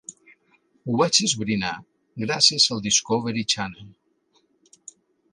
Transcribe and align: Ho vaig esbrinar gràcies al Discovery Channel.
Ho 0.85 0.93
vaig 1.01 1.17
esbrinar 1.25 1.73
gràcies 2.23 2.65
al 2.75 2.81
Discovery 2.87 3.43
Channel. 3.53 3.93